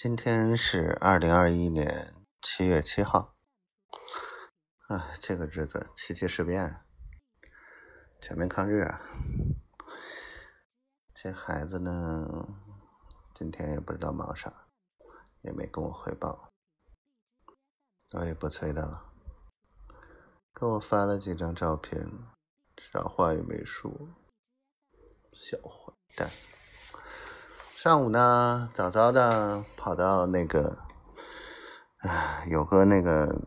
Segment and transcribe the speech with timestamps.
[0.00, 3.34] 今天是二零二一年七月七号。
[4.86, 6.84] 哎，这个日子七七事变，
[8.20, 9.00] 全面抗日啊！
[11.12, 12.46] 这孩子呢，
[13.34, 14.68] 今天也不知道忙啥，
[15.40, 16.52] 也没跟我汇报，
[18.12, 19.12] 我也不催他了，
[20.54, 22.08] 给我发了几张照片，
[22.76, 23.90] 啥话也没说，
[25.32, 26.30] 小混蛋。
[27.80, 30.76] 上午呢，早早的跑到那个，
[31.98, 33.46] 啊，有个那个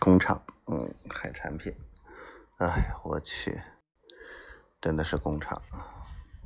[0.00, 1.76] 工厂，嗯，海产品，
[2.56, 3.60] 哎，我去，
[4.80, 5.60] 真的是工厂，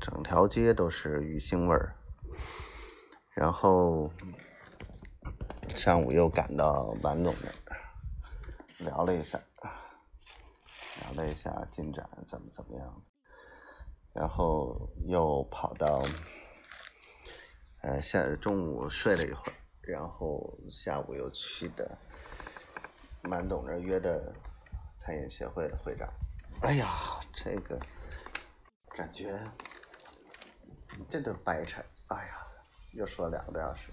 [0.01, 1.95] 整条街都是鱼腥味儿。
[3.37, 4.11] 然后
[5.77, 7.79] 上午又赶到王总那儿，
[8.79, 9.39] 聊了一下，
[11.03, 13.03] 聊了一下进展怎么怎么样，
[14.12, 16.03] 然后又跑到。
[17.88, 21.97] 呃，下中午睡了一会儿，然后下午又去的
[23.22, 24.30] 满董那约的
[24.98, 26.06] 餐饮协会的会长。
[26.61, 27.80] 哎呀，这个
[28.91, 29.41] 感觉
[31.08, 31.83] 这顿白扯。
[32.08, 32.47] 哎呀，
[32.92, 33.91] 又说两个多小时。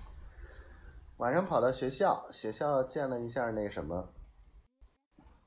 [1.15, 4.13] 晚上跑到学校，学校见了一下那什么，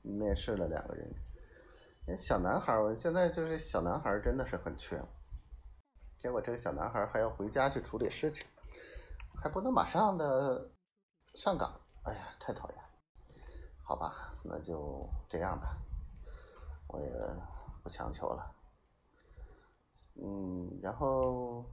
[0.01, 2.17] 面试了两个人。
[2.17, 4.99] 小男孩儿，现在就是小男孩真的是很缺。
[6.19, 8.45] 结果这个小男孩还要回家去处理事情，
[9.41, 10.69] 还不能马上的
[11.33, 11.79] 上岗。
[12.03, 12.77] 哎呀，太讨厌！
[13.81, 15.77] 好吧，那就这样吧，
[16.87, 17.09] 我也
[17.81, 18.53] 不强求了。
[20.21, 21.63] 嗯，然后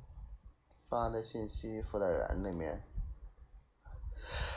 [0.89, 2.80] 发的信息，辅导员那边，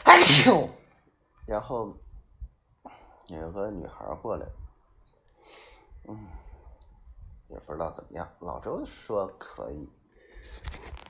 [0.06, 0.70] 哎呦，
[1.48, 1.98] 然后
[3.26, 4.45] 有个女孩过来，
[6.08, 6.28] 嗯。
[7.50, 9.89] 也不知道怎么样，老周说可以，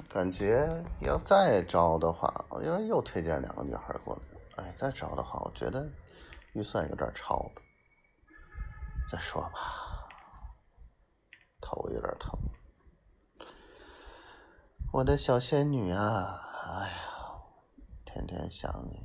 [0.09, 4.15] 感觉要再招的话，因为又推荐两个女孩过
[4.55, 5.91] 来，哎，再招的话，我觉得
[6.53, 7.61] 预算有点超了，
[9.11, 10.07] 再说吧，
[11.59, 12.39] 头有点疼，
[14.93, 16.95] 我的小仙女啊，哎呀，
[18.05, 19.03] 天天想你，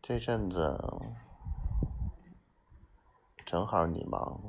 [0.00, 0.80] 这阵子。
[3.44, 4.40] 正好你忙，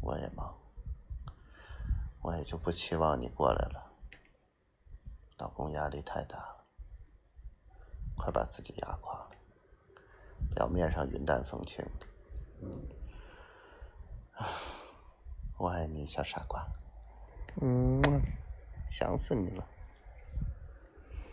[0.00, 0.52] 我也忙，
[2.22, 3.92] 我也就不期望你过来了。
[5.38, 6.64] 老公压力太大了，
[8.16, 9.30] 快把自己压垮了。
[10.54, 11.84] 表面上云淡风轻，
[15.56, 16.66] 我爱你，小傻瓜，
[17.60, 18.02] 嗯，
[18.88, 19.64] 想死你了。